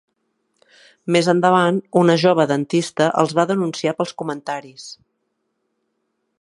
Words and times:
Més 1.15 1.27
endavant 1.33 1.77
una 2.01 2.15
jove 2.23 2.47
dentista 2.53 3.11
els 3.23 3.37
va 3.41 3.47
denunciar 3.53 3.95
pels 4.01 4.17
comentaris. 4.23 4.89